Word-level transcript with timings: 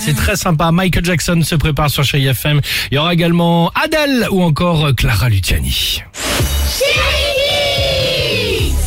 C'est 0.00 0.16
très 0.16 0.36
sympa. 0.36 0.70
Michael 0.72 1.04
Jackson 1.04 1.40
se 1.42 1.54
prépare 1.54 1.90
sur 1.90 2.04
Chérie 2.04 2.26
FM. 2.26 2.60
Il 2.90 2.94
y 2.94 2.98
aura 2.98 3.12
également 3.12 3.70
Adèle 3.74 4.26
ou 4.30 4.42
encore 4.42 4.94
Clara 4.96 5.28
Luciani. 5.28 6.02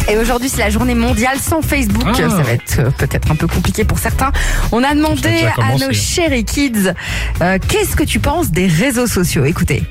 Et 0.10 0.18
aujourd'hui, 0.18 0.48
c'est 0.48 0.62
la 0.62 0.70
journée 0.70 0.96
mondiale 0.96 1.38
sans 1.38 1.62
Facebook. 1.62 2.04
Ah. 2.08 2.14
Ça 2.16 2.41
va 2.41 2.52
être 2.52 2.80
euh, 2.80 2.90
peut-être 2.91 3.30
un 3.30 3.36
peu 3.36 3.48
compliqué 3.48 3.84
pour 3.84 4.00
certains. 4.00 4.32
On 4.72 4.84
a 4.84 4.96
demandé 4.96 5.46
à 5.58 5.76
nos 5.77 5.91
chéri 5.91 6.46
kids 6.46 6.94
euh, 7.41 7.58
qu'est-ce 7.68 7.96
que 7.96 8.04
tu 8.04 8.20
penses 8.20 8.52
des 8.52 8.68
réseaux 8.68 9.08
sociaux? 9.08 9.44
Écoutez. 9.44 9.84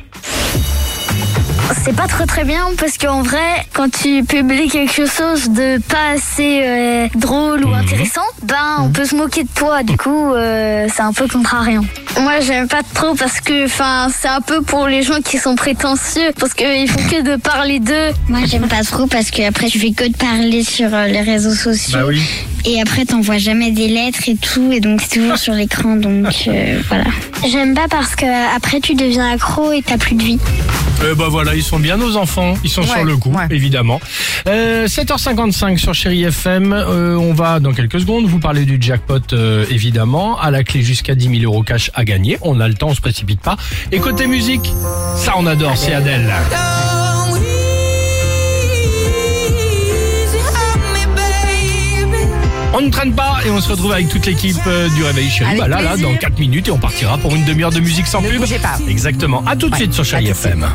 C'est 1.85 1.97
pas 1.97 2.07
très 2.07 2.27
très 2.27 2.45
bien 2.45 2.69
parce 2.79 2.97
qu'en 2.97 3.23
vrai, 3.23 3.67
quand 3.73 3.91
tu 3.91 4.23
publies 4.25 4.69
quelque 4.69 5.07
chose 5.07 5.51
de 5.51 5.81
pas 5.83 6.15
assez 6.15 6.61
euh, 6.63 7.09
drôle 7.15 7.65
ou 7.65 7.75
intéressant, 7.75 8.23
ben 8.45 8.79
on 8.81 8.91
peut 8.91 9.05
se 9.05 9.17
moquer 9.17 9.43
de 9.43 9.49
toi. 9.55 9.83
Du 9.83 9.97
coup, 9.97 10.33
euh, 10.33 10.87
c'est 10.95 11.03
un 11.03 11.13
peu 11.13 11.27
contrariant. 11.27 11.85
Moi, 12.21 12.41
j'aime 12.41 12.67
pas 12.67 12.83
trop 12.95 13.15
parce 13.15 13.41
que, 13.41 13.67
enfin, 13.67 14.09
c'est 14.17 14.29
un 14.29 14.41
peu 14.41 14.63
pour 14.63 14.87
les 14.87 15.03
gens 15.03 15.21
qui 15.23 15.39
sont 15.39 15.55
prétentieux 15.55 16.33
parce 16.39 16.55
qu'ils 16.55 16.89
font 16.89 17.09
que 17.11 17.23
de 17.23 17.37
parler 17.37 17.79
d'eux. 17.79 18.11
Moi, 18.29 18.41
j'aime 18.47 18.69
pas 18.69 18.83
trop 18.83 19.07
parce 19.07 19.31
que 19.31 19.43
après, 19.43 19.67
tu 19.67 19.79
fais 19.79 19.91
que 19.91 20.09
de 20.09 20.17
parler 20.17 20.65
sur 20.65 20.95
euh, 20.95 21.07
les 21.07 21.21
réseaux 21.21 21.55
sociaux. 21.55 21.99
Bah 21.99 22.05
oui. 22.07 22.23
Et 22.65 22.81
après, 22.81 23.05
t'envoies 23.05 23.39
jamais 23.39 23.71
des 23.71 23.89
lettres 23.89 24.29
et 24.29 24.37
tout. 24.37 24.73
Et 24.73 24.81
donc, 24.81 25.01
c'est 25.01 25.21
toujours 25.21 25.39
sur 25.39 25.53
l'écran. 25.53 25.97
Donc, 25.97 26.27
euh, 26.49 26.81
voilà. 26.89 27.05
J'aime 27.47 27.75
pas 27.75 27.87
parce 27.89 28.17
que 28.17 28.57
après, 28.57 28.81
tu 28.81 28.95
deviens 28.95 29.31
accro 29.31 29.73
et 29.73 29.83
t'as 29.83 29.99
plus 29.99 30.17
de 30.17 30.23
vie. 30.23 30.39
Euh, 31.03 31.15
bah 31.15 31.27
voilà, 31.29 31.55
ils 31.55 31.63
sont 31.63 31.79
bien 31.79 31.97
nos 31.97 32.17
enfants. 32.17 32.55
Ils 32.65 32.71
sont 32.71 32.83
Ouais, 32.83 32.87
sur 32.89 33.05
le 33.05 33.17
coup, 33.17 33.31
ouais. 33.31 33.47
évidemment. 33.51 34.01
Euh, 34.49 34.87
7h55 34.87 35.77
sur 35.79 35.95
Chérie 35.95 36.25
FM. 36.25 36.73
Euh, 36.73 37.17
on 37.17 37.35
va 37.35 37.61
dans 37.61 37.73
quelques 37.73 38.01
secondes 38.01 38.27
vous 38.27 38.39
parler 38.39 38.65
du 38.65 38.79
jackpot, 38.81 39.19
euh, 39.33 39.65
évidemment. 39.71 40.39
À 40.41 40.51
la 40.51 40.65
clé 40.65 40.83
jusqu'à 40.83 41.15
10 41.15 41.41
000 41.41 41.53
euros 41.53 41.63
cash 41.63 41.91
à 41.95 42.05
gagner. 42.05 42.39
On 42.43 42.61
a 42.61 42.69
le 42.69 42.75
temps, 42.75 42.89
on 42.89 42.95
se 42.95 43.01
précipite 43.01 43.41
pas. 43.41 43.57
Et 43.93 43.99
côté 43.99 44.27
musique, 44.27 44.73
ça 45.17 45.35
on 45.37 45.47
adore, 45.47 45.77
c'est 45.77 45.93
Adèle. 45.95 46.33
On 52.79 52.83
ne 52.83 52.91
traîne 52.91 53.15
pas 53.15 53.39
et 53.47 53.51
on 53.51 53.59
se 53.61 53.71
retrouve 53.71 53.93
avec 53.93 54.09
toute 54.11 54.27
l'équipe 54.27 54.59
euh, 54.67 54.89
du 54.91 55.03
Réveil 55.03 55.31
Chéri. 55.31 55.57
Bah 55.59 55.67
là, 55.67 55.81
là, 55.81 55.97
dans 55.97 56.15
4 56.15 56.39
minutes 56.39 56.69
et 56.69 56.71
on 56.71 56.79
partira 56.79 57.17
pour 57.17 57.35
une 57.35 57.45
demi-heure 57.45 57.71
de 57.71 57.81
musique 57.81 58.07
sans 58.07 58.21
Ne 58.21 58.29
pub. 58.29 58.43
pas. 58.61 58.77
Exactement. 58.87 59.43
À 59.47 59.57
tout 59.57 59.69
de 59.69 59.73
Ouais, 59.73 59.79
suite 59.81 59.95
sur 59.95 60.05
Chéri. 60.05 60.29
FM. 60.29 60.67